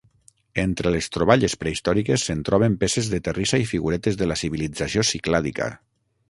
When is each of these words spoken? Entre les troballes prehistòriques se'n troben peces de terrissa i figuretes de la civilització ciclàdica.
Entre 0.61 0.93
les 0.93 1.09
troballes 1.17 1.55
prehistòriques 1.63 2.25
se'n 2.29 2.41
troben 2.47 2.79
peces 2.85 3.11
de 3.15 3.19
terrissa 3.29 3.61
i 3.65 3.69
figuretes 3.73 4.19
de 4.23 4.31
la 4.31 4.39
civilització 4.43 5.05
ciclàdica. 5.13 5.71